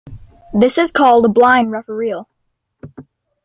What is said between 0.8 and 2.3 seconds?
called a "blind" referral.